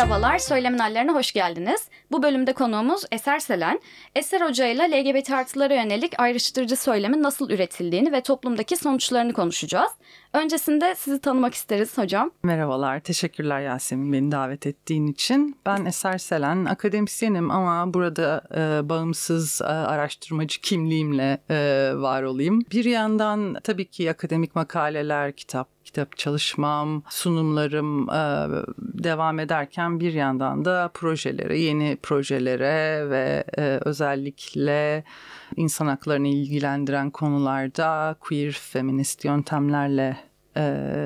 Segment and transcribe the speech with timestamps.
[0.00, 1.88] Merhabalar, Söylemin Hallerine hoş geldiniz.
[2.10, 3.80] Bu bölümde konuğumuz Eser Selen.
[4.14, 9.92] Eser Hoca ile LGBT artılara yönelik ayrıştırıcı söylemin nasıl üretildiğini ve toplumdaki sonuçlarını konuşacağız.
[10.32, 12.30] Öncesinde sizi tanımak isteriz hocam.
[12.42, 15.56] Merhabalar, teşekkürler Yasemin beni davet ettiğin için.
[15.66, 22.60] Ben Eser Selen, akademisyenim ama burada e, bağımsız e, araştırmacı kimliğimle e, var olayım.
[22.72, 30.64] Bir yandan tabii ki akademik makaleler, kitap, kitap çalışmam, sunumlarım e, devam ederken bir yandan
[30.64, 35.04] da projelere, yeni projelere ve e, özellikle
[35.56, 40.16] insan haklarını ilgilendiren konularda queer feminist yöntemlerle
[40.56, 40.62] e,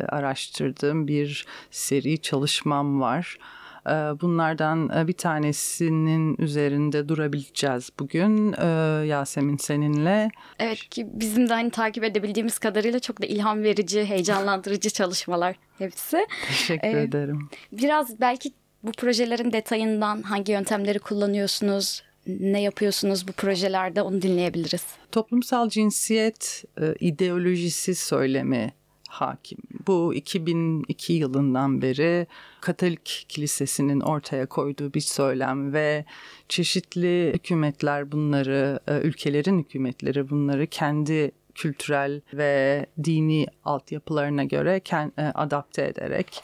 [0.09, 3.39] araştırdığım bir seri çalışmam var.
[3.87, 8.67] E, bunlardan e, bir tanesinin üzerinde durabileceğiz bugün e,
[9.07, 10.31] Yasemin seninle.
[10.59, 16.27] Evet ki bizim de hani takip edebildiğimiz kadarıyla çok da ilham verici, heyecanlandırıcı çalışmalar hepsi.
[16.49, 17.49] Teşekkür ee, ederim.
[17.73, 24.85] Biraz belki bu projelerin detayından hangi yöntemleri kullanıyorsunuz, ne yapıyorsunuz bu projelerde onu dinleyebiliriz.
[25.13, 28.73] Toplumsal cinsiyet e, ideolojisi söylemi
[29.09, 29.59] hakim.
[29.87, 32.27] Bu 2002 yılından beri
[32.61, 36.05] Katolik Kilisesi'nin ortaya koyduğu bir söylem ve
[36.49, 45.83] çeşitli hükümetler bunları, e, ülkelerin hükümetleri bunları kendi kültürel ve dini altyapılarına göre e, adapte
[45.85, 46.43] ederek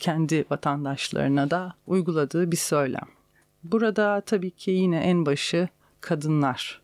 [0.00, 3.08] kendi vatandaşlarına da uyguladığı bir söylem.
[3.64, 5.68] Burada tabii ki yine en başı
[6.00, 6.82] kadınlar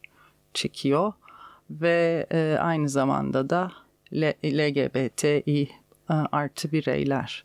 [0.54, 1.12] çekiyor
[1.70, 3.72] ve e, aynı zamanda da
[4.44, 5.68] LGBTİ
[6.10, 7.44] e, artı bireyler.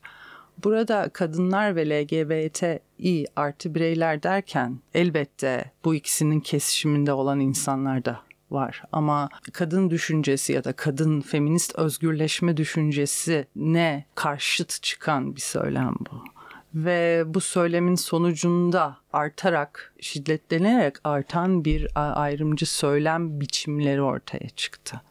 [0.63, 8.19] Burada kadınlar ve LGBTİ artı bireyler derken elbette bu ikisinin kesişiminde olan insanlar da
[8.51, 8.83] var.
[8.91, 16.32] Ama kadın düşüncesi ya da kadın feminist özgürleşme düşüncesi ne karşıt çıkan bir söylem bu
[16.75, 25.01] ve bu söylemin sonucunda artarak, şiddetlenerek artan bir ayrımcı söylem biçimleri ortaya çıktı.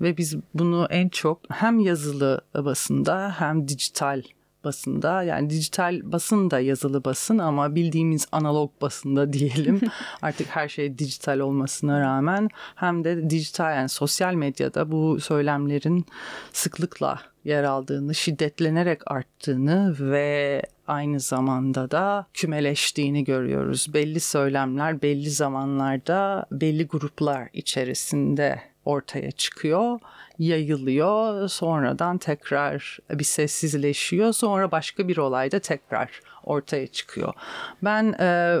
[0.00, 4.22] Ve biz bunu en çok hem yazılı basında hem dijital
[4.64, 9.80] basında yani dijital basın da yazılı basın ama bildiğimiz analog basında diyelim
[10.22, 16.06] artık her şey dijital olmasına rağmen hem de dijital yani sosyal medyada bu söylemlerin
[16.52, 23.94] sıklıkla yer aldığını, şiddetlenerek arttığını ve aynı zamanda da kümeleştiğini görüyoruz.
[23.94, 30.00] Belli söylemler belli zamanlarda belli gruplar içerisinde ortaya çıkıyor,
[30.38, 37.34] yayılıyor, sonradan tekrar bir sessizleşiyor, sonra başka bir olayda tekrar ortaya çıkıyor.
[37.82, 38.58] Ben e,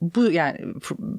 [0.00, 0.58] bu yani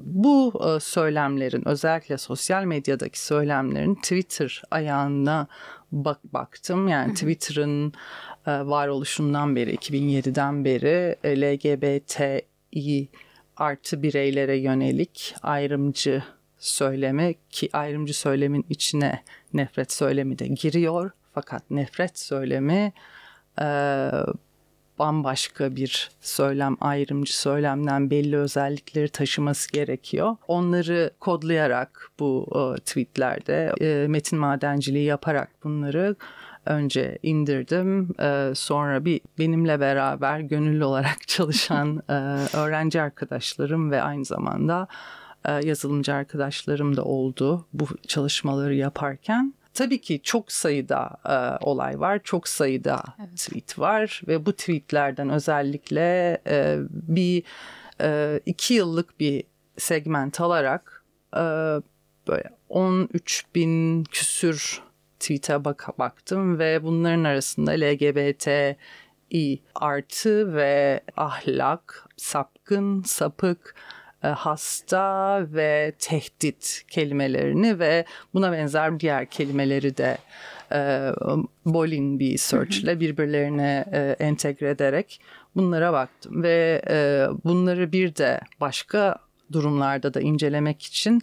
[0.04, 5.46] bu e, söylemlerin özellikle sosyal medyadaki söylemlerin Twitter ayağına
[5.92, 6.88] bak baktım.
[6.88, 7.92] Yani Twitter'ın
[8.46, 13.08] varoluşundan beri 2007'den beri e, LGBTİ
[13.56, 16.22] artı bireylere yönelik ayrımcı
[16.58, 19.22] söyleme ki ayrımcı söylemin içine
[19.54, 21.10] nefret söylemi de giriyor.
[21.34, 22.92] Fakat nefret söylemi
[23.60, 23.66] e,
[24.98, 30.36] bambaşka bir söylem, ayrımcı söylemden belli özellikleri taşıması gerekiyor.
[30.48, 36.16] Onları kodlayarak bu e, tweetlerde e, metin madenciliği yaparak bunları
[36.66, 38.08] önce indirdim.
[38.20, 42.12] E, sonra bir benimle beraber gönüllü olarak çalışan e,
[42.56, 44.88] öğrenci arkadaşlarım ve aynı zamanda
[45.44, 49.54] e, yazılımcı arkadaşlarım da oldu bu çalışmaları yaparken.
[49.74, 53.36] Tabii ki çok sayıda e, olay var, çok sayıda evet.
[53.36, 57.42] tweet var ve bu tweetlerden özellikle e, bir
[58.00, 59.44] e, iki yıllık bir
[59.78, 61.04] segment alarak
[61.36, 61.40] e,
[62.28, 64.82] böyle 13 bin küsür
[65.20, 68.76] tweet'e bak baktım ve bunların arasında LGBT
[69.30, 73.74] i artı ve ahlak, sapkın, sapık,
[74.24, 78.04] e, hasta ve tehdit kelimelerini ve
[78.34, 80.18] buna benzer diğer kelimeleri de
[80.72, 81.10] e,
[81.66, 85.20] Bolin bir search ile birbirlerine e, entegre ederek
[85.56, 89.16] bunlara baktım ve e, bunları bir de başka
[89.52, 91.22] durumlarda da incelemek için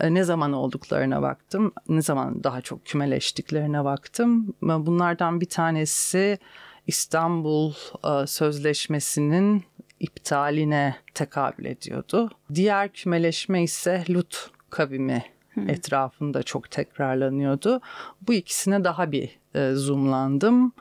[0.00, 4.54] e, ne zaman olduklarına baktım, ne zaman daha çok kümeleştiklerine baktım.
[4.62, 6.38] Bunlardan bir tanesi
[6.86, 7.72] İstanbul
[8.04, 9.64] e, Sözleşmesi'nin
[10.00, 12.30] iptaline tekabül ediyordu.
[12.54, 15.70] Diğer kümeleşme ise Lut kavimi hmm.
[15.70, 17.80] etrafında çok tekrarlanıyordu.
[18.22, 20.72] Bu ikisine daha bir e, zoomlandım.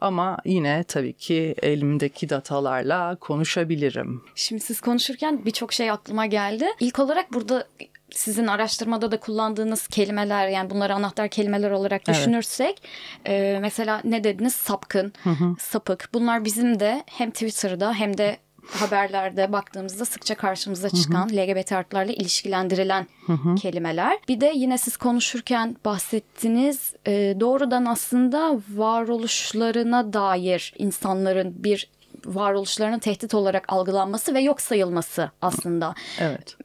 [0.00, 4.22] Ama yine tabii ki elimdeki datalarla konuşabilirim.
[4.34, 6.66] Şimdi siz konuşurken birçok şey aklıma geldi.
[6.80, 7.68] İlk olarak burada
[8.10, 12.82] sizin araştırmada da kullandığınız kelimeler yani bunları anahtar kelimeler olarak düşünürsek
[13.26, 15.12] e, mesela ne dediniz sapkın,
[15.58, 18.36] sapık bunlar bizim de hem Twitter'da hem de
[18.72, 23.06] haberlerde baktığımızda sıkça karşımıza çıkan LGBT artılarla ilişkilendirilen
[23.56, 24.18] kelimeler.
[24.28, 31.90] Bir de yine siz konuşurken bahsettiniz e, doğrudan aslında varoluşlarına dair insanların bir
[32.24, 35.94] varoluşlarının tehdit olarak algılanması ve yok sayılması aslında.
[36.20, 36.56] Evet.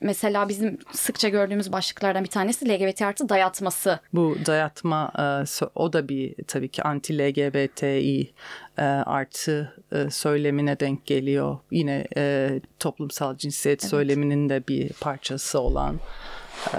[0.00, 4.00] Mesela bizim sıkça gördüğümüz başlıklardan bir tanesi LGBT artı dayatması.
[4.12, 8.32] Bu dayatma e, o da bir tabii ki anti LGBTİ
[8.78, 11.58] e, artı e, söylemine denk geliyor.
[11.70, 12.06] Yine
[12.78, 16.00] toplumsal cinsiyet söyleminin de bir parçası olan
[16.74, 16.78] e,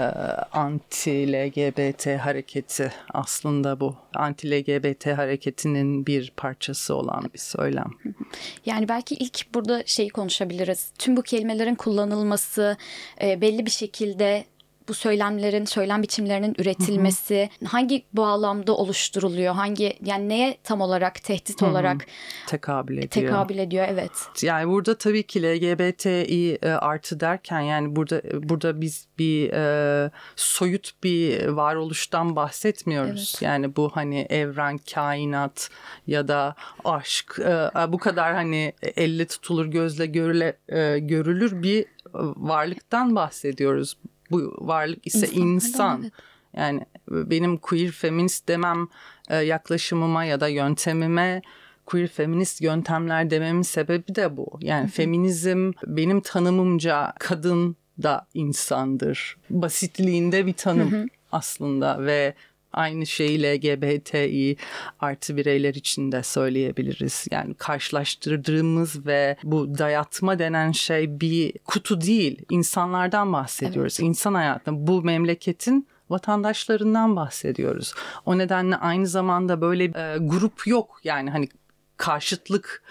[0.52, 3.96] anti LGBT hareketi aslında bu.
[4.14, 7.90] Anti LGBT hareketinin bir parçası olan bir söylem.
[8.66, 10.92] Yani belki ilk burada şeyi konuşabiliriz.
[10.98, 12.76] Tüm bu kelimelerin kullanılması,
[13.22, 14.44] e, belli bir şekilde
[14.90, 19.54] bu söylemlerin, söylem biçimlerinin üretilmesi hangi bağlamda oluşturuluyor?
[19.54, 22.06] Hangi yani neye tam olarak tehdit olarak
[22.46, 23.10] Tekabül ediyor.
[23.10, 23.86] tekabül ediyor?
[23.88, 24.10] Evet.
[24.42, 30.92] Yani burada tabii ki LGBTİ e, artı derken yani burada burada biz bir e, soyut
[31.04, 33.32] bir varoluştan bahsetmiyoruz.
[33.34, 33.42] Evet.
[33.42, 35.70] Yani bu hani evren, kainat
[36.06, 36.54] ya da
[36.84, 41.86] aşk e, bu kadar hani elle tutulur gözle görüle, e, görülür bir
[42.36, 43.96] varlıktan bahsediyoruz.
[44.30, 46.02] Bu varlık ise insan.
[46.02, 46.12] evet.
[46.56, 48.88] Yani benim queer feminist demem
[49.28, 51.42] e, yaklaşımıma ya da yöntemime
[51.86, 54.58] queer feminist yöntemler dememin sebebi de bu.
[54.60, 59.36] Yani feminizm benim tanımımca kadın da insandır.
[59.50, 62.34] Basitliğinde bir tanım aslında ve
[62.72, 64.56] aynı şeyi LGBTİ
[65.00, 67.26] artı bireyler için de söyleyebiliriz.
[67.30, 72.42] Yani karşılaştırdığımız ve bu dayatma denen şey bir kutu değil.
[72.50, 74.00] İnsanlardan bahsediyoruz.
[74.00, 77.94] İnsan hayatında bu memleketin vatandaşlarından bahsediyoruz.
[78.26, 81.00] O nedenle aynı zamanda böyle e, grup yok.
[81.04, 81.48] Yani hani
[81.96, 82.82] karşıtlık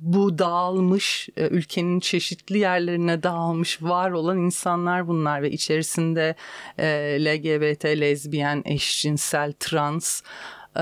[0.00, 6.34] bu dağılmış e, ülkenin çeşitli yerlerine dağılmış var olan insanlar bunlar ve içerisinde
[6.78, 6.86] e,
[7.20, 10.22] LGBT, lezbiyen, eşcinsel, trans
[10.76, 10.80] e,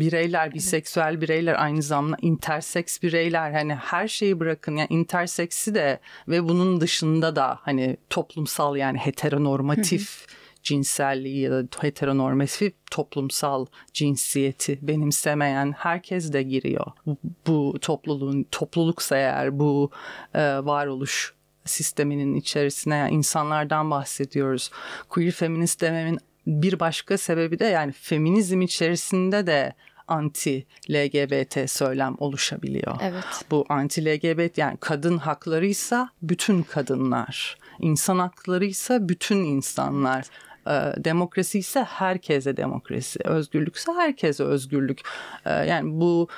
[0.00, 3.52] bireyler, biseksüel bireyler aynı zamanda interseks bireyler.
[3.52, 4.76] Hani her şeyi bırakın.
[4.76, 10.26] Yani interseksi de ve bunun dışında da hani toplumsal yani heteronormatif
[10.62, 16.86] cinselliği ya da heteronormatif toplumsal cinsiyeti benimsemeyen herkes de giriyor.
[17.06, 17.16] Bu,
[17.46, 19.90] bu topluluğun topluluksa eğer bu
[20.34, 21.34] e, varoluş
[21.64, 24.70] sisteminin içerisine yani insanlardan bahsediyoruz.
[25.08, 29.74] Queer feminist dememin bir başka sebebi de yani feminizm içerisinde de
[30.08, 32.96] anti LGBT söylem oluşabiliyor.
[33.02, 33.24] Evet.
[33.50, 40.26] Bu anti LGBT yani kadın haklarıysa bütün kadınlar, insan haklarıysa bütün insanlar.
[40.68, 45.00] E, demokrasi ise herkese demokrasi, özgürlükse herkese özgürlük.
[45.44, 46.28] E, yani bu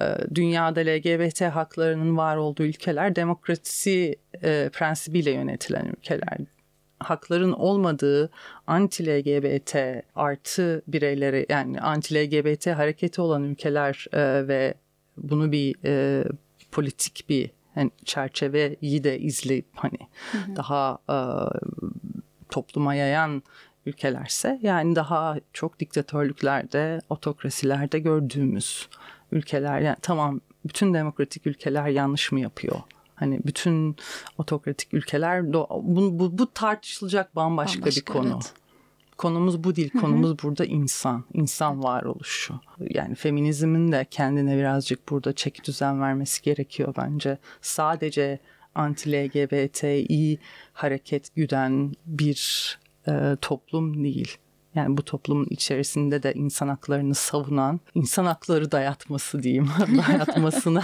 [0.00, 6.38] e, dünyada LGBT haklarının var olduğu ülkeler demokrasi e, prensibiyle yönetilen ülkeler
[7.00, 8.30] hakların olmadığı
[8.66, 9.76] anti LGBT
[10.14, 14.74] artı bireyleri yani anti LGBT hareketi olan ülkeler e, ve
[15.16, 16.24] bunu bir e,
[16.72, 19.98] politik bir yani çerçeveyi de izleyip hani
[20.56, 21.16] daha e,
[22.48, 23.42] topluma yayan
[23.86, 28.88] ülkelerse yani daha çok diktatörlüklerde, otokrasilerde gördüğümüz
[29.32, 32.80] ülkeler yani tamam bütün demokratik ülkeler yanlış mı yapıyor?
[33.14, 33.96] Hani bütün
[34.38, 35.66] otokratik ülkeler bu,
[36.18, 38.32] bu, bu tartışılacak bambaşka, Bambaşka, bir konu.
[38.34, 38.52] evet.
[39.18, 39.90] Konumuz bu değil.
[40.00, 41.24] Konumuz burada insan.
[41.34, 42.60] insan varoluşu.
[42.90, 47.38] Yani feminizmin de kendine birazcık burada çeki düzen vermesi gerekiyor bence.
[47.60, 48.38] Sadece
[48.74, 50.38] anti-LGBTİ
[50.72, 52.78] hareket güden bir
[53.10, 54.36] e, toplum değil.
[54.74, 59.68] Yani bu toplumun içerisinde de insan haklarını savunan, insan hakları dayatması diyeyim,
[60.08, 60.82] dayatmasına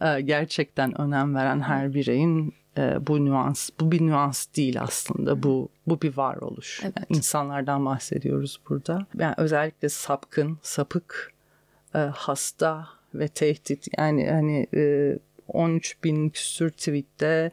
[0.00, 5.42] e, gerçekten önem veren her bireyin e, bu nüans, bu bir nüans değil aslında.
[5.42, 6.80] Bu bu bir varoluş.
[6.84, 6.92] Evet.
[6.96, 9.06] Yani insanlardan bahsediyoruz burada.
[9.18, 11.32] Yani özellikle sapkın, sapık,
[11.94, 13.86] e, hasta ve tehdit.
[13.98, 17.50] Yani hani e, 13 bin küsür tweette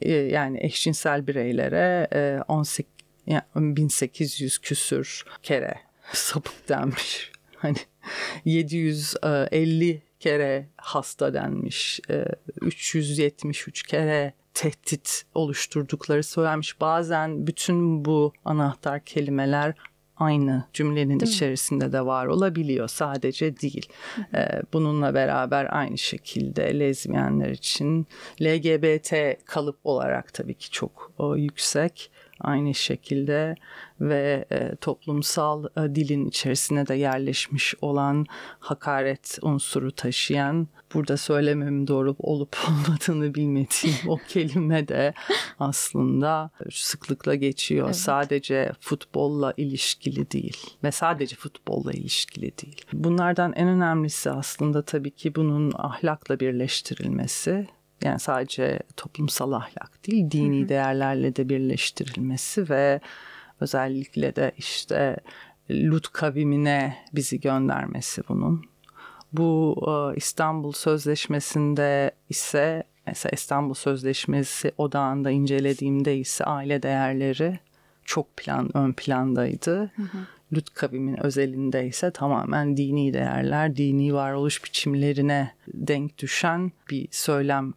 [0.00, 2.91] e, yani eşcinsel bireylere e, 18
[3.26, 5.74] yani 1800 küsür kere
[6.12, 7.32] sapık denmiş.
[7.62, 7.76] Hani
[8.44, 12.00] 750 kere hasta denmiş.
[12.10, 12.24] E,
[12.60, 16.80] 373 kere tehdit oluşturdukları söylenmiş.
[16.80, 19.74] Bazen bütün bu anahtar kelimeler
[20.16, 21.34] aynı cümlenin Değil mi?
[21.34, 22.88] içerisinde de var olabiliyor.
[22.88, 23.88] Sadece değil.
[24.34, 28.06] Ee, bununla beraber aynı şekilde lezbiyenler için
[28.42, 29.12] LGBT
[29.44, 32.10] kalıp olarak tabii ki çok yüksek.
[32.42, 33.54] Aynı şekilde
[34.00, 38.26] ve e, toplumsal e, dilin içerisine de yerleşmiş olan
[38.58, 45.14] hakaret unsuru taşıyan burada söylemem doğru olup olmadığını bilmediğim o kelime de
[45.58, 47.86] aslında sıklıkla geçiyor.
[47.86, 47.96] Evet.
[47.96, 52.84] Sadece futbolla ilişkili değil ve sadece futbolla ilişkili değil.
[52.92, 57.68] Bunlardan en önemlisi aslında tabii ki bunun ahlakla birleştirilmesi
[58.04, 60.68] yani sadece toplumsal ahlak değil, dini hı hı.
[60.68, 63.00] değerlerle de birleştirilmesi ve
[63.60, 65.16] özellikle de işte
[65.70, 68.64] Lut kavimine bizi göndermesi bunun.
[69.32, 77.58] Bu e, İstanbul Sözleşmesi'nde ise mesela İstanbul Sözleşmesi odağında incelediğimde ise aile değerleri
[78.04, 79.80] çok plan ön plandaydı.
[79.80, 80.18] Hı hı.
[80.54, 87.74] Lut kavimin özelinde ise tamamen dini değerler, dini varoluş biçimlerine denk düşen bir söylem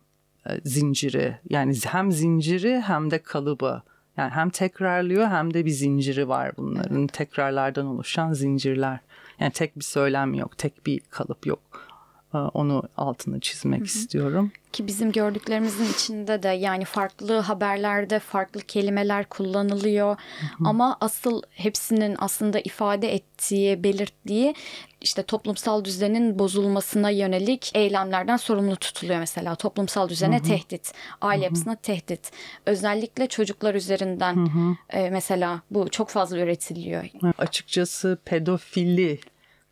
[0.65, 1.37] zinciri.
[1.49, 3.81] Yani hem zinciri hem de kalıbı.
[4.17, 7.07] Yani hem tekrarlıyor hem de bir zinciri var bunların.
[7.07, 8.99] Tekrarlardan oluşan zincirler.
[9.39, 11.87] Yani tek bir söylem yok, tek bir kalıp yok.
[12.33, 13.85] E, onu altını çizmek hı hı.
[13.85, 14.51] istiyorum.
[14.75, 20.09] Ki bizim gördüklerimizin içinde de yani farklı haberlerde farklı kelimeler kullanılıyor.
[20.09, 20.69] Hı hı.
[20.69, 24.55] Ama asıl hepsinin aslında ifade ettiği, belirttiği
[25.01, 29.55] işte toplumsal düzenin bozulmasına yönelik eylemlerden sorumlu tutuluyor mesela.
[29.55, 30.47] Toplumsal düzene hı hı.
[30.47, 31.43] tehdit, aile hı hı.
[31.43, 32.31] yapısına tehdit.
[32.65, 34.75] Özellikle çocuklar üzerinden hı hı.
[34.89, 37.05] E, mesela bu çok fazla üretiliyor.
[37.37, 39.19] Açıkçası pedofili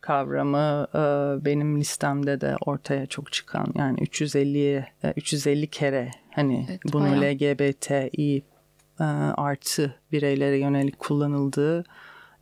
[0.04, 0.98] kavramı e,
[1.44, 7.34] benim listemde de ortaya çok çıkan yani 350 350 kere hani evet, bunu bayağı.
[7.34, 8.42] LGBTİ
[9.00, 9.04] e,
[9.36, 11.84] artı bireylere yönelik kullanıldığı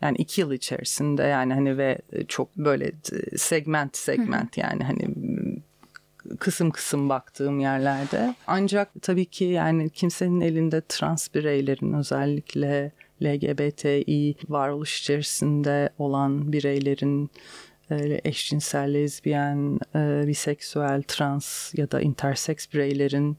[0.00, 2.92] yani iki yıl içerisinde yani hani ve çok böyle
[3.36, 5.08] segment segment yani hani
[6.38, 8.34] kısım kısım baktığım yerlerde.
[8.46, 12.92] Ancak tabii ki yani kimsenin elinde trans bireylerin özellikle
[13.24, 17.30] LGBTİ varoluş içerisinde olan bireylerin
[17.90, 23.36] e, eşcinsel, lezbiyen, e, biseksüel, trans ya da interseks bireylerin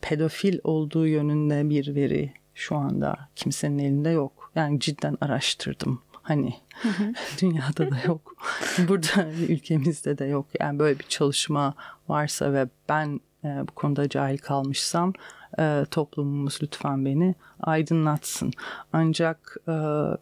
[0.00, 4.50] pedofil olduğu yönünde bir veri şu anda kimsenin elinde yok.
[4.54, 6.02] Yani cidden araştırdım.
[6.22, 6.54] Hani
[7.42, 8.36] dünyada da yok.
[8.88, 10.46] Burada ülkemizde de yok.
[10.60, 11.74] Yani böyle bir çalışma
[12.08, 15.12] varsa ve ben e, bu konuda cahil kalmışsam
[15.58, 18.52] e, toplumumuz lütfen beni aydınlatsın.
[18.92, 19.72] Ancak e,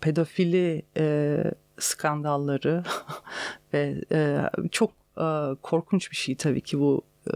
[0.01, 1.45] pedofili e,
[1.79, 2.85] skandalları
[3.75, 7.35] ve e, çok e, korkunç bir şey tabii ki bu e,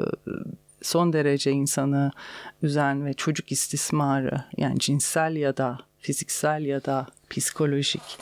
[0.83, 2.11] son derece insanı
[2.63, 8.19] üzen ve çocuk istismarı yani cinsel ya da fiziksel ya da psikolojik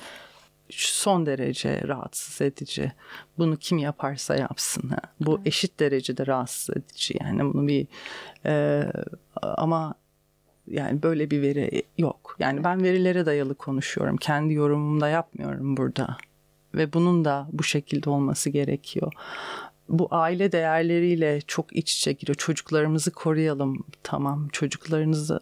[0.78, 2.92] son derece rahatsız edici.
[3.38, 4.88] Bunu kim yaparsa yapsın.
[4.88, 4.98] Ha.
[5.20, 5.46] Bu evet.
[5.46, 7.14] eşit derecede rahatsız edici.
[7.20, 7.86] Yani bunu bir
[8.46, 8.84] e,
[9.42, 9.94] ama
[10.66, 12.36] yani böyle bir veri yok.
[12.38, 14.16] Yani ben verilere dayalı konuşuyorum.
[14.16, 16.16] Kendi yorumumda yapmıyorum burada.
[16.74, 19.12] Ve bunun da bu şekilde olması gerekiyor.
[19.88, 22.36] Bu aile değerleriyle çok iç içe giriyor.
[22.36, 23.84] Çocuklarımızı koruyalım.
[24.02, 25.40] Tamam çocuklarınızı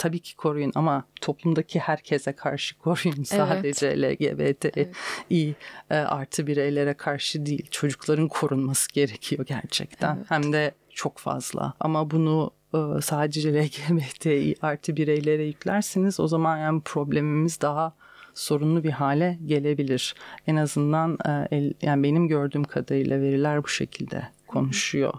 [0.00, 3.22] tabii ki koruyun ama toplumdaki herkese karşı koruyun.
[3.22, 4.20] Sadece evet.
[4.20, 4.94] LGBTİ
[5.30, 5.56] evet.
[5.90, 7.66] E, artı bireylere karşı değil.
[7.70, 10.16] Çocukların korunması gerekiyor gerçekten.
[10.16, 10.26] Evet.
[10.28, 11.74] Hem de çok fazla.
[11.80, 17.94] Ama bunu e, sadece LGBTİ artı bireylere yüklersiniz o zaman yani problemimiz daha
[18.34, 20.14] sorunlu bir hale gelebilir.
[20.46, 21.18] En azından
[21.52, 25.14] e, yani benim gördüğüm kadarıyla veriler bu şekilde konuşuyor.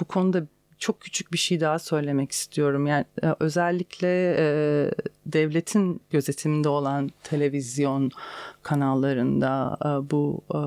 [0.00, 0.46] Bu konuda
[0.82, 2.86] çok küçük bir şey daha söylemek istiyorum.
[2.86, 4.44] Yani e, özellikle e,
[5.26, 8.10] devletin gözetiminde olan televizyon
[8.62, 10.60] kanallarında e, bu e,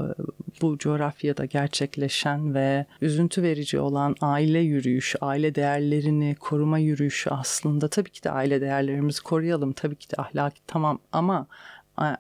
[0.62, 8.10] bu coğrafyada gerçekleşen ve üzüntü verici olan aile yürüyüşü, aile değerlerini koruma yürüyüşü aslında tabii
[8.10, 9.74] ki de aile değerlerimizi koruyalım.
[9.74, 11.48] Tabii ki de ahlaki tamam ama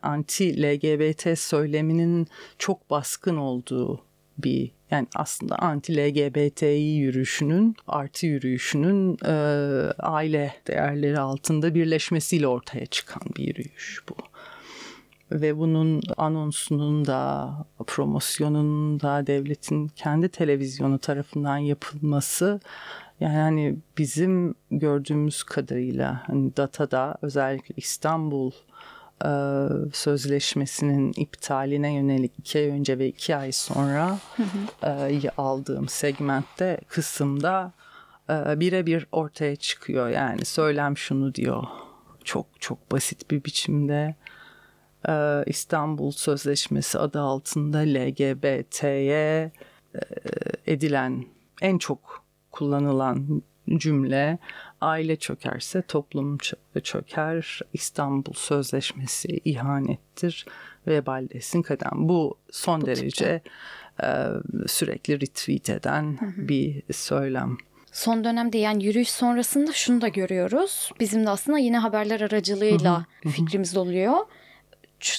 [0.02, 4.02] anti LGBT söyleminin çok baskın olduğu
[4.38, 9.32] bir yani aslında anti LGBTİ yürüyüşünün artı yürüyüşünün e,
[10.00, 14.16] aile değerleri altında birleşmesiyle ortaya çıkan bir yürüyüş bu.
[15.32, 17.50] Ve bunun anonsunun da
[17.88, 22.60] promosyonunun da devletin kendi televizyonu tarafından yapılması
[23.20, 28.52] yani hani bizim gördüğümüz kadarıyla hani datada özellikle İstanbul
[29.26, 29.30] e,
[29.94, 34.88] sözleşmesinin iptaline yönelik iki ay önce ve iki ay sonra hı hı.
[34.88, 37.74] E, aldığım segmentte kısımda
[38.30, 40.10] e, birebir ortaya çıkıyor.
[40.10, 41.64] Yani söylem şunu diyor
[42.24, 44.16] çok çok basit bir biçimde
[45.08, 49.52] e, İstanbul Sözleşmesi adı altında LGBT'ye
[49.96, 50.00] e,
[50.68, 51.26] edilen
[51.62, 54.38] en çok kullanılan cümle
[54.82, 56.38] aile çökerse toplum
[56.84, 60.46] çöker, İstanbul Sözleşmesi ihanettir,
[60.88, 61.92] vebal desin kadem.
[61.96, 63.42] Bu son bu derece
[64.04, 64.28] e,
[64.68, 66.48] sürekli retweet eden hı hı.
[66.48, 67.58] bir söylem.
[67.92, 70.92] Son dönemde yani yürüyüş sonrasında şunu da görüyoruz.
[71.00, 73.34] Bizim de aslında yine haberler aracılığıyla hı hı.
[73.34, 74.18] fikrimiz oluyor.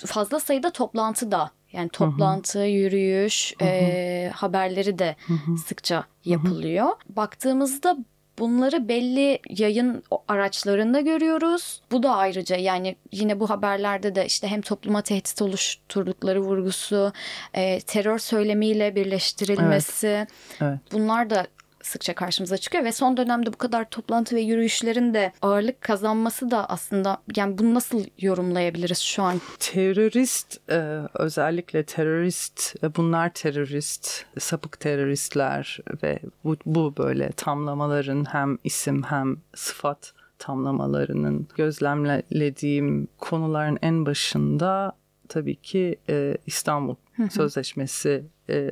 [0.07, 2.67] Fazla sayıda toplantı da yani toplantı, hı hı.
[2.67, 3.69] yürüyüş, hı hı.
[3.69, 5.57] E, haberleri de hı hı.
[5.57, 6.87] sıkça yapılıyor.
[6.87, 7.17] Hı hı.
[7.17, 7.99] Baktığımızda
[8.39, 11.83] Bunları belli yayın araçlarında görüyoruz.
[11.91, 17.13] Bu da ayrıca yani yine bu haberlerde de işte hem topluma tehdit oluşturdukları vurgusu,
[17.55, 20.07] e, terör söylemiyle birleştirilmesi.
[20.07, 20.29] Evet.
[20.61, 20.79] Evet.
[20.93, 21.47] Bunlar da
[21.87, 26.71] sıkça karşımıza çıkıyor ve son dönemde bu kadar toplantı ve yürüyüşlerin de ağırlık kazanması da
[26.71, 29.41] aslında yani bunu nasıl yorumlayabiliriz şu an?
[29.59, 38.59] Terörist e, özellikle terörist e, bunlar terörist sapık teröristler ve bu, bu böyle tamlamaların hem
[38.65, 44.93] isim hem sıfat tamlamalarının gözlemlediğim konuların en başında
[45.29, 46.95] tabii ki e, İstanbul
[47.31, 48.71] Sözleşmesi e,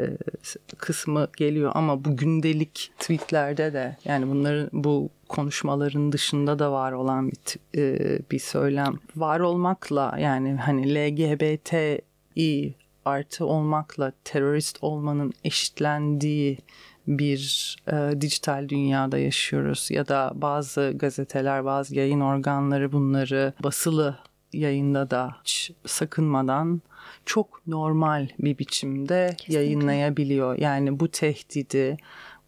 [0.79, 7.31] kısmı geliyor ama bu gündelik tweetlerde de yani bunların bu konuşmaların dışında da var olan
[7.31, 8.99] bir, e, bir söylem.
[9.17, 16.59] Var olmakla yani hani LGBTİ artı olmakla terörist olmanın eşitlendiği
[17.07, 24.19] bir e, dijital dünyada yaşıyoruz ya da bazı gazeteler, bazı yayın organları bunları basılı
[24.53, 26.83] yayında da hiç sakınmadan
[27.27, 29.55] çok normal bir biçimde Kesinlikle.
[29.55, 30.59] yayınlayabiliyor.
[30.59, 31.97] Yani bu tehdidi,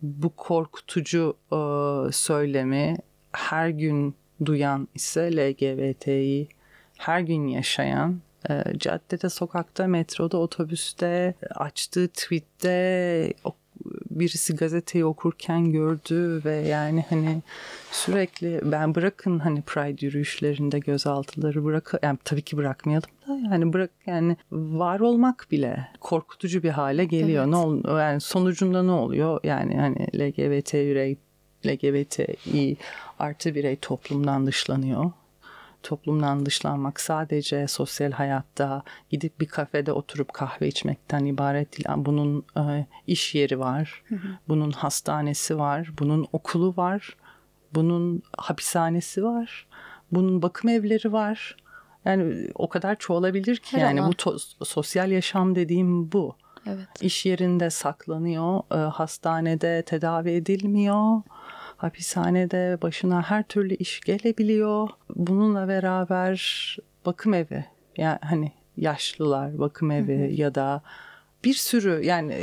[0.03, 1.59] bu korkutucu e,
[2.13, 2.97] söylemi
[3.33, 6.49] her gün duyan ise LGBT'yi
[6.99, 8.21] her gün yaşayan
[8.51, 13.33] e, caddede, sokakta, metroda, otobüste, açtığı tweette,
[14.11, 17.43] birisi gazeteyi okurken gördü ve yani hani
[17.91, 23.91] sürekli ben bırakın hani Pride yürüyüşlerinde gözaltıları bırak yani tabii ki bırakmayalım da yani bırak
[24.07, 27.43] yani var olmak bile korkutucu bir hale geliyor.
[27.43, 27.53] Evet.
[27.53, 29.41] Ne ol yani sonucunda ne oluyor?
[29.45, 31.17] Yani hani LGBT birey
[31.67, 32.77] LGBTİ
[33.19, 35.11] artı birey toplumdan dışlanıyor
[35.87, 41.89] toplumdan dışlanmak sadece sosyal hayatta gidip bir kafede oturup kahve içmekten ibaret değil.
[41.97, 44.03] Bunun e, iş yeri var,
[44.49, 47.17] bunun hastanesi var, bunun okulu var,
[47.75, 49.67] bunun hapishanesi var,
[50.13, 51.57] bunun bakım evleri var.
[52.05, 54.11] Yani o kadar çoğalabilir ki Her yani alan.
[54.11, 56.37] bu to- sosyal yaşam dediğim bu.
[56.67, 56.89] Evet.
[57.01, 61.23] İş yerinde saklanıyor, e, hastanede tedavi edilmiyor
[61.77, 64.89] hapishanede başına her türlü iş gelebiliyor.
[65.17, 67.65] Bununla beraber bakım evi
[67.97, 70.33] yani hani yaşlılar bakım evi hı hı.
[70.33, 70.83] ya da
[71.45, 72.37] bir sürü yani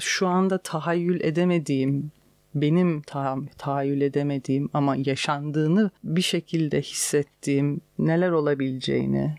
[0.00, 2.10] şu anda tahayyül edemediğim
[2.54, 9.34] benim ta tahayyül edemediğim ama yaşandığını bir şekilde hissettiğim neler olabileceğini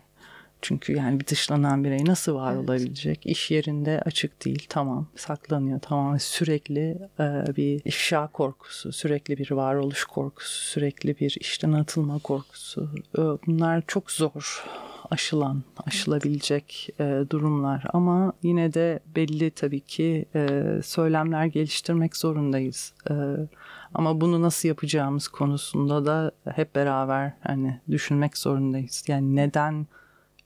[0.62, 2.64] çünkü yani bir dışlanan birey nasıl var evet.
[2.64, 3.26] olabilecek?
[3.26, 10.04] İş yerinde açık değil tamam saklanıyor tamam sürekli e, bir ifşa korkusu, sürekli bir varoluş
[10.04, 12.90] korkusu, sürekli bir işten atılma korkusu.
[13.18, 14.64] E, bunlar çok zor
[15.10, 22.92] aşılan, aşılabilecek e, durumlar ama yine de belli tabii ki e, söylemler geliştirmek zorundayız.
[23.10, 23.14] E,
[23.94, 29.04] ama bunu nasıl yapacağımız konusunda da hep beraber hani düşünmek zorundayız.
[29.08, 29.86] Yani neden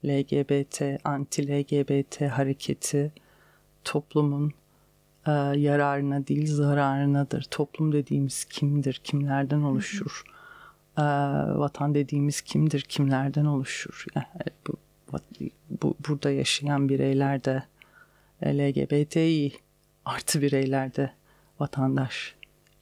[0.05, 3.13] LGBT, anti-LGBT hareketi
[3.85, 4.53] toplumun
[5.27, 7.43] e, yararına değil zararınadır.
[7.43, 10.23] Toplum dediğimiz kimdir, kimlerden oluşur?
[10.99, 11.03] E,
[11.59, 14.07] vatan dediğimiz kimdir, kimlerden oluşur?
[14.15, 14.27] Yani
[14.69, 14.75] bu,
[15.83, 17.63] bu, burada yaşayan bireyler de
[18.45, 19.53] LGBTİ
[20.05, 21.13] artı bireyler de
[21.61, 22.35] vatandaş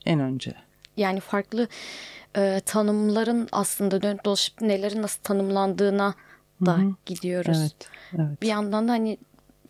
[0.06, 0.54] en önce.
[0.96, 1.68] Yani farklı
[2.36, 6.14] e, tanımların aslında dönüp dolaşıp nelerin nasıl tanımlandığına
[6.66, 6.94] da Hı-hı.
[7.06, 7.58] gidiyoruz.
[7.60, 8.42] Evet, evet.
[8.42, 9.18] Bir yandan da hani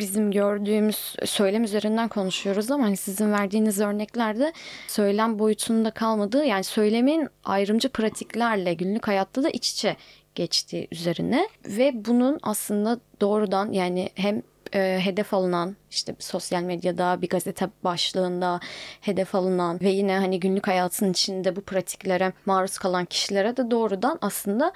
[0.01, 4.53] bizim gördüğümüz söylem üzerinden konuşuyoruz ama hani sizin verdiğiniz örneklerde
[4.89, 9.97] söylem boyutunda kalmadığı yani söylemin ayrımcı pratiklerle günlük hayatta da iç içe
[10.35, 14.43] geçtiği üzerine ve bunun aslında doğrudan yani hem
[14.75, 18.61] e, hedef alınan işte sosyal medyada bir gazete başlığında
[19.01, 24.19] hedef alınan ve yine hani günlük hayatın içinde bu pratiklere maruz kalan kişilere de doğrudan
[24.21, 24.73] aslında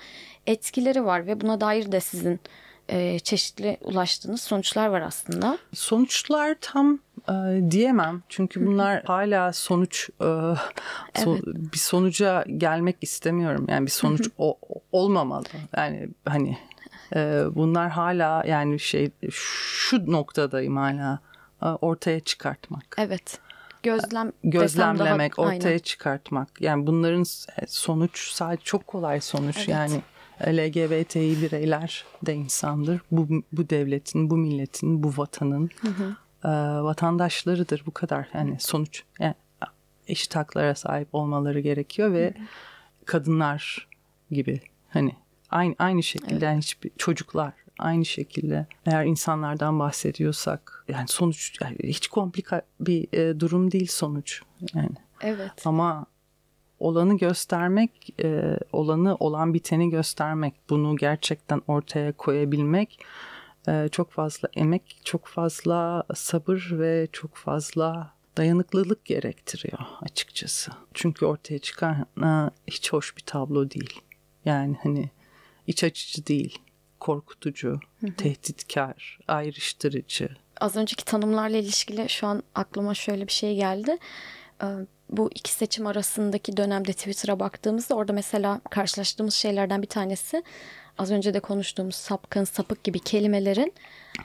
[0.46, 2.40] etkileri var ve buna dair de sizin
[2.88, 5.58] e, çeşitli ulaştığınız sonuçlar var aslında.
[5.74, 7.32] Sonuçlar tam e,
[7.70, 8.22] diyemem.
[8.28, 11.42] Çünkü bunlar hala sonuç e, so, evet.
[11.46, 13.66] bir sonuca gelmek istemiyorum.
[13.68, 14.58] Yani bir sonuç o,
[14.92, 15.44] olmamalı.
[15.76, 16.58] Yani hani
[17.54, 21.18] bunlar hala yani şey şu noktadayım hala
[21.62, 22.96] e, ortaya çıkartmak.
[22.98, 23.38] Evet.
[23.82, 25.78] gözlem gözlemlemek, daha, ortaya aynen.
[25.78, 26.48] çıkartmak.
[26.60, 27.24] Yani bunların
[27.66, 29.56] sonuç sadece çok kolay sonuç.
[29.56, 29.68] Evet.
[29.68, 30.02] Yani
[30.46, 33.00] LGBTİ bireyler de insandır.
[33.10, 35.70] Bu bu devletin, bu milletin, bu vatanın
[36.44, 36.48] e,
[36.82, 37.82] vatandaşlarıdır.
[37.86, 38.28] Bu kadar.
[38.34, 39.34] Yani sonuç yani
[40.08, 42.34] eşit haklara sahip olmaları gerekiyor ve
[43.04, 43.88] kadınlar
[44.30, 45.12] gibi hani
[45.54, 52.08] aynı aynı şekilde yani hiçbir çocuklar aynı şekilde eğer insanlardan bahsediyorsak yani sonuç yani hiç
[52.08, 54.42] komplika bir e, durum değil sonuç
[54.74, 54.96] yani.
[55.20, 55.52] Evet.
[55.64, 56.06] ama
[56.78, 63.04] olanı göstermek e, olanı olan biteni göstermek bunu gerçekten ortaya koyabilmek
[63.68, 70.72] e, çok fazla emek çok fazla sabır ve çok fazla dayanıklılık gerektiriyor açıkçası.
[70.94, 74.00] Çünkü ortaya çıkan e, hiç hoş bir tablo değil.
[74.44, 75.10] Yani hani
[75.66, 76.58] iç açıcı değil
[77.00, 77.80] korkutucu,
[78.16, 80.28] tehditkar, ayrıştırıcı.
[80.60, 83.96] Az önceki tanımlarla ilişkili şu an aklıma şöyle bir şey geldi.
[84.62, 84.66] Ee,
[85.10, 90.42] Bu iki seçim arasındaki dönemde Twitter'a baktığımızda orada mesela karşılaştığımız şeylerden bir tanesi
[90.98, 93.72] az önce de konuştuğumuz sapkın, sapık gibi kelimelerin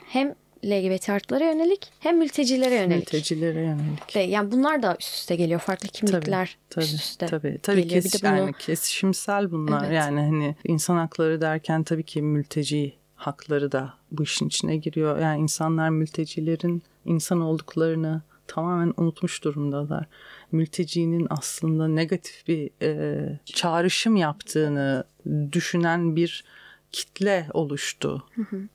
[0.07, 3.13] hem LGBT artılara yönelik hem mültecilere yönelik.
[3.13, 4.15] Mültecilere yönelik.
[4.15, 5.59] Ve yani bunlar da üst üste geliyor.
[5.59, 8.03] Farklı kimlikler tabii, üst üste Tabii tabii geliyor.
[8.03, 9.83] kes, bir de bunu yani kesişimsel bunlar.
[9.83, 9.95] Evet.
[9.95, 15.19] Yani hani insan hakları derken tabii ki mülteci hakları da bu işin içine giriyor.
[15.19, 20.05] Yani insanlar mültecilerin insan olduklarını tamamen unutmuş durumdalar.
[20.51, 25.03] Mültecinin aslında negatif bir e, çağrışım yaptığını
[25.51, 26.43] düşünen bir
[26.91, 28.23] kitle oluştu.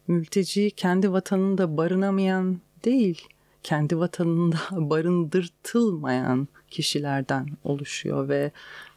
[0.09, 3.29] Mülteci kendi vatanında barınamayan değil,
[3.62, 8.50] kendi vatanında barındırtılmayan kişilerden oluşuyor ve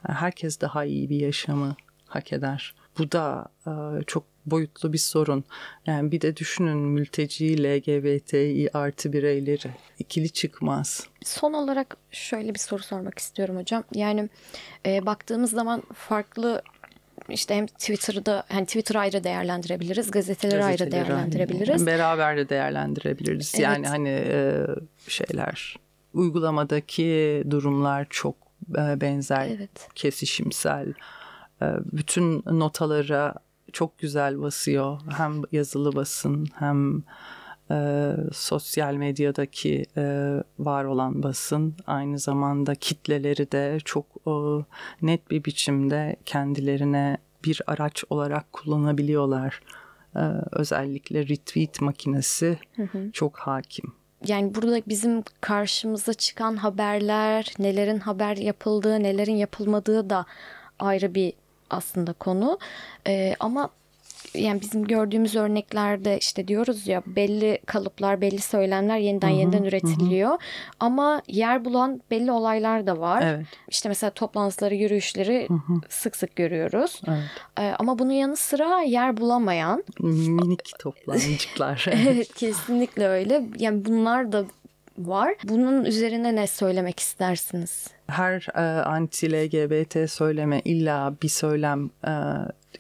[0.07, 1.75] herkes daha iyi bir yaşamı
[2.07, 2.75] hak eder.
[2.97, 5.43] Bu da e, çok boyutlu bir sorun.
[5.85, 11.07] Yani bir de düşünün mülteci, LGBTİ artı bireyleri ikili çıkmaz.
[11.23, 13.83] Son olarak şöyle bir soru sormak istiyorum hocam.
[13.93, 14.29] Yani
[14.85, 16.61] e, baktığımız zaman farklı
[17.29, 21.85] işte hem Twitter'da hani Twitter ayrı değerlendirebiliriz, gazeteleri, ayrı Gazeteleri değerlendirebiliriz.
[21.85, 23.51] Beraber de değerlendirebiliriz.
[23.55, 23.63] Evet.
[23.63, 24.65] Yani hani e,
[25.07, 25.77] şeyler
[26.13, 28.35] uygulamadaki durumlar çok
[28.77, 29.89] e, benzer, Evet.
[29.95, 30.93] kesişimsel.
[31.61, 33.33] E, bütün notalara
[33.73, 34.99] çok güzel basıyor.
[35.17, 37.03] Hem yazılı basın hem
[37.71, 44.31] e, sosyal medyadaki e, var olan basın aynı zamanda kitleleri de çok e,
[45.01, 49.61] net bir biçimde kendilerine bir araç olarak kullanabiliyorlar.
[50.15, 52.59] E, özellikle retweet makinesi
[53.13, 53.93] çok hakim.
[54.27, 60.25] Yani burada bizim karşımıza çıkan haberler, nelerin haber yapıldığı, nelerin yapılmadığı da
[60.79, 61.33] ayrı bir
[61.69, 62.59] aslında konu.
[63.07, 63.69] Ee, ama
[64.33, 70.37] yani bizim gördüğümüz örneklerde işte diyoruz ya belli kalıplar, belli söylemler yeniden yeniden üretiliyor.
[70.79, 73.21] Ama yer bulan belli olaylar da var.
[73.25, 73.45] Evet.
[73.67, 75.47] İşte mesela toplantıları, yürüyüşleri
[75.89, 77.01] sık sık görüyoruz.
[77.07, 77.23] Evet.
[77.59, 81.85] Ee, ama bunun yanı sıra yer bulamayan Minik toplancıklar.
[82.07, 83.43] Evet kesinlikle öyle.
[83.57, 84.45] Yani bunlar da
[84.97, 85.35] var.
[85.43, 87.87] Bunun üzerine ne söylemek istersiniz?
[88.07, 92.13] her e, anti-LGBT söyleme illa bir söylem e,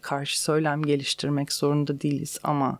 [0.07, 2.79] karşı söylem geliştirmek zorunda değiliz ama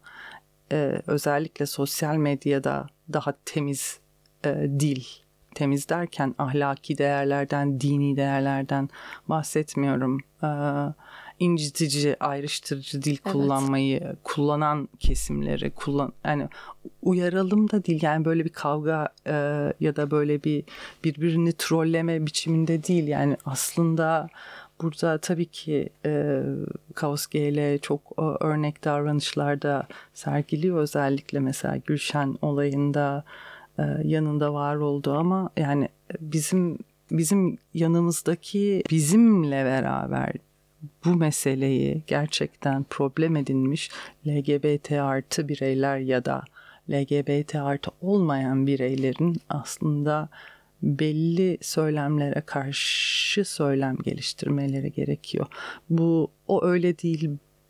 [0.71, 3.99] e, özellikle sosyal medyada daha temiz
[4.45, 5.03] e, dil
[5.55, 8.89] temiz derken ahlaki değerlerden dini değerlerden
[9.29, 10.19] bahsetmiyorum.
[10.43, 10.49] E,
[11.39, 13.33] incitici ayrıştırıcı dil Evet.
[13.33, 16.47] kullanmayı kullanan kesimleri kullan yani
[17.01, 18.03] uyaralım da değil.
[18.03, 19.33] Yani böyle bir kavga e,
[19.79, 20.63] ya da böyle bir
[21.03, 23.07] birbirini trolleme biçiminde değil.
[23.07, 24.29] Yani aslında
[24.81, 26.41] burada tabii ki e,
[26.95, 30.77] Kaos GL çok e, örnek davranışlarda sergiliyor.
[30.77, 33.23] Özellikle mesela Gülşen olayında
[33.79, 35.89] e, yanında var oldu ama yani
[36.21, 36.77] bizim
[37.11, 40.33] bizim yanımızdaki bizimle beraber
[41.05, 43.91] bu meseleyi gerçekten problem edinmiş
[44.27, 46.43] LGBT artı bireyler ya da
[46.89, 50.29] LGBT artı olmayan bireylerin aslında
[50.83, 55.45] belli söylemlere karşı söylem geliştirmeleri gerekiyor.
[55.89, 57.29] Bu o öyle değil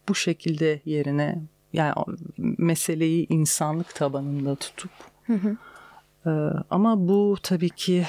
[0.10, 1.41] bu şekilde yerine
[1.74, 1.93] yani
[2.38, 4.91] meseleyi insanlık tabanında tutup
[6.28, 6.30] ee,
[6.70, 8.06] ama bu tabii ki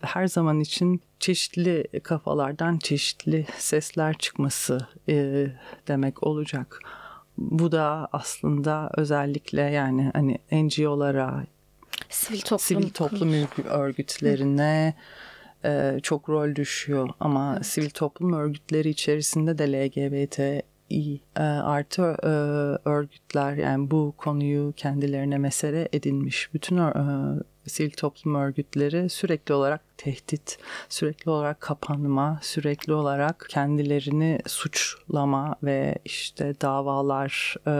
[0.00, 5.46] her zaman için çeşitli kafalardan çeşitli sesler çıkması e,
[5.88, 6.80] demek olacak.
[7.38, 11.44] Bu da aslında özellikle yani hani NGO'lara,
[12.08, 12.58] Sivil toplum.
[12.58, 14.94] sivil toplum örgü- örgütlerine
[15.64, 17.08] e, çok rol düşüyor.
[17.20, 20.62] Ama sivil toplum örgütleri içerisinde de LGBT
[21.36, 22.28] e, artı e,
[22.88, 26.92] örgütler yani bu konuyu kendilerine mesele edinmiş bütün e,
[27.68, 36.54] sivil toplum örgütleri sürekli olarak tehdit, sürekli olarak kapanma, sürekli olarak kendilerini suçlama ve işte
[36.60, 37.72] davalar, e,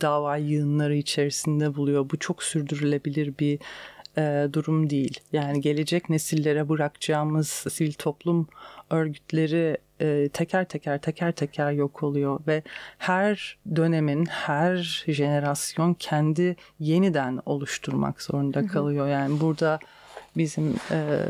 [0.00, 2.10] dava yığınları içerisinde buluyor.
[2.10, 3.58] Bu çok sürdürülebilir bir
[4.18, 5.20] e, durum değil.
[5.32, 8.48] Yani gelecek nesillere bırakacağımız sivil toplum
[8.90, 12.62] örgütleri e, teker teker teker teker yok oluyor ve
[12.98, 19.08] her dönemin her jenerasyon kendi yeniden oluşturmak zorunda kalıyor.
[19.08, 19.78] Yani burada
[20.36, 21.26] bizim e,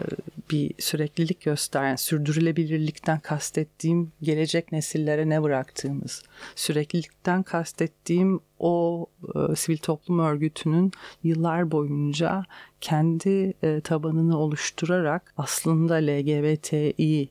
[0.50, 6.22] bir süreklilik gösteren, sürdürülebilirlikten kastettiğim gelecek nesillere ne bıraktığımız,
[6.56, 12.44] süreklilikten kastettiğim o e, sivil toplum örgütünün yıllar boyunca
[12.80, 17.28] kendi e, tabanını oluşturarak aslında LGBTİ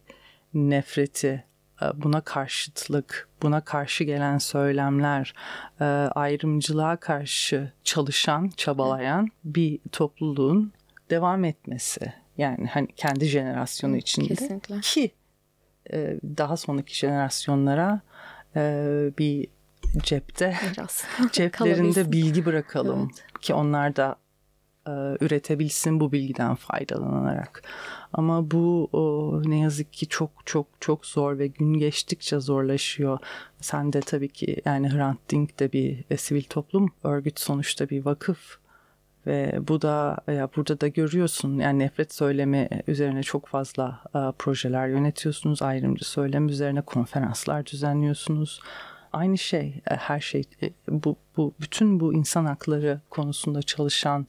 [0.55, 1.43] nefreti,
[1.81, 5.33] e, buna karşıtlık, buna karşı gelen söylemler,
[5.79, 5.83] e,
[6.15, 10.73] ayrımcılığa karşı çalışan, çabalayan bir topluluğun
[11.09, 12.13] devam etmesi.
[12.37, 14.79] Yani hani kendi jenerasyonu içinde Kesinlikle.
[14.81, 15.11] ki
[15.93, 18.01] e, daha sonraki jenerasyonlara
[19.17, 19.47] bir
[19.97, 21.03] cepte Biraz.
[21.31, 23.41] ceplerinde bilgi bırakalım Evet.
[23.41, 24.15] ki onlar da
[24.87, 27.63] e, üretebilsin bu bilgiden faydalanarak.
[28.13, 33.19] Ama bu o, ne yazık ki çok çok çok zor ve gün geçtikçe zorlaşıyor.
[33.61, 38.05] Sen de tabii ki yani Hrant Dink de bir e, sivil toplum örgüt sonuçta bir
[38.05, 38.57] vakıf
[39.27, 44.87] ve bu da ya burada da görüyorsun yani nefret söylemi üzerine çok fazla e, projeler
[44.87, 45.61] yönetiyorsunuz.
[45.61, 48.61] Ayrımcı söylem üzerine konferanslar düzenliyorsunuz.
[49.13, 54.27] Aynı şey e, her şey e, bu bu bütün bu insan hakları konusunda çalışan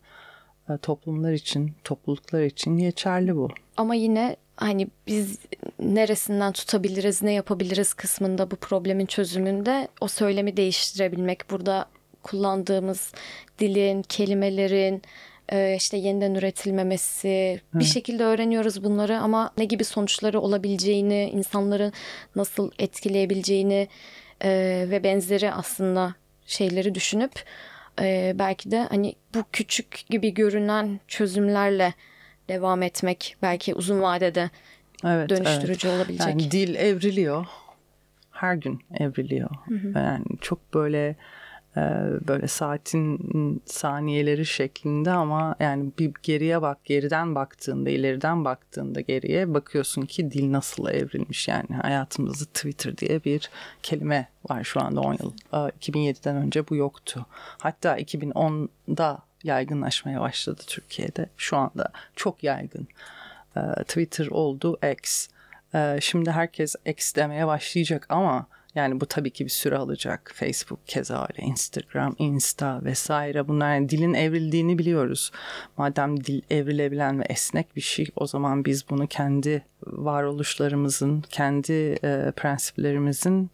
[0.83, 3.49] toplumlar için, topluluklar için geçerli bu.
[3.77, 5.39] Ama yine hani biz
[5.81, 11.51] neresinden tutabiliriz, ne yapabiliriz kısmında bu problemin çözümünde o söylemi değiştirebilmek.
[11.51, 11.87] Burada
[12.23, 13.13] kullandığımız
[13.59, 15.03] dilin, kelimelerin
[15.53, 21.93] e, işte yeniden üretilmemesi bir şekilde öğreniyoruz bunları ama ne gibi sonuçları olabileceğini, insanları
[22.37, 23.89] nasıl etkileyebileceğini
[24.45, 24.51] e,
[24.91, 26.15] ve benzeri aslında
[26.47, 27.33] şeyleri düşünüp
[28.01, 31.95] e, belki de hani bu küçük gibi görünen çözümlerle
[32.49, 34.51] devam etmek belki uzun vadede
[35.05, 35.97] Evet, dönüştürücü evet.
[35.97, 36.29] olabilecek.
[36.29, 37.47] Yani dil evriliyor.
[38.31, 39.51] Her gün evriliyor.
[39.95, 41.17] Yani çok böyle
[42.29, 50.03] böyle saatin saniyeleri şeklinde ama yani bir geriye bak, geriden baktığında, ileriden baktığında geriye bakıyorsun
[50.03, 53.51] ki dil nasıl evrilmiş yani hayatımızda Twitter diye bir
[53.83, 55.33] kelime var şu anda 10 yıl.
[55.53, 57.27] E, 2007'den önce bu yoktu.
[57.59, 61.27] Hatta 2010'da yaygınlaşmaya başladı Türkiye'de.
[61.37, 62.89] Şu anda çok yaygın.
[63.57, 65.29] E, Twitter oldu X.
[65.75, 70.33] E, Şimdi herkes X demeye başlayacak ama yani bu tabii ki bir süre alacak.
[70.35, 75.31] Facebook keza öyle, Instagram, Insta vesaire bunlar yani dilin evrildiğini biliyoruz.
[75.77, 82.33] Madem dil evrilebilen ve esnek bir şey o zaman biz bunu kendi varoluşlarımızın, kendi e,
[82.37, 83.51] prensiplerimizin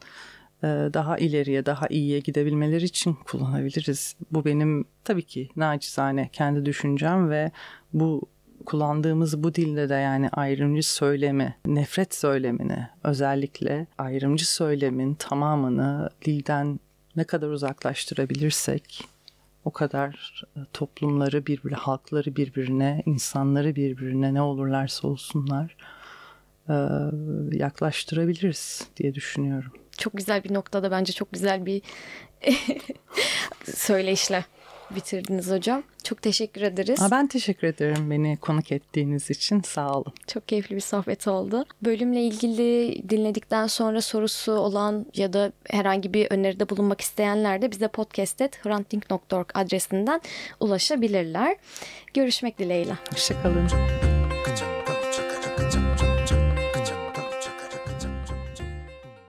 [0.62, 4.16] e, daha ileriye, daha iyiye gidebilmeleri için kullanabiliriz.
[4.30, 7.50] Bu benim tabii ki nacizane kendi düşüncem ve
[7.92, 8.22] bu
[8.62, 16.80] kullandığımız bu dilde de yani ayrımcı söylemi, nefret söylemini özellikle ayrımcı söylemin tamamını dilden
[17.16, 19.08] ne kadar uzaklaştırabilirsek
[19.64, 25.76] o kadar e, toplumları birbirine, halkları birbirine, insanları birbirine ne olurlarsa olsunlar
[26.68, 26.74] e,
[27.56, 29.72] yaklaştırabiliriz diye düşünüyorum.
[29.98, 31.82] Çok güzel bir noktada bence çok güzel bir
[33.64, 34.44] söyleyişle
[34.96, 35.82] bitirdiniz hocam.
[36.04, 37.00] Çok teşekkür ederiz.
[37.00, 39.60] Ha, ben teşekkür ederim beni konuk ettiğiniz için.
[39.60, 40.12] Sağ olun.
[40.26, 41.64] Çok keyifli bir sohbet oldu.
[41.82, 47.88] Bölümle ilgili dinledikten sonra sorusu olan ya da herhangi bir öneride bulunmak isteyenler de bize
[47.88, 50.20] podcast.hrantdink.org adresinden
[50.60, 51.56] ulaşabilirler.
[52.14, 52.92] Görüşmek dileğiyle.
[53.10, 53.68] Hoşçakalın.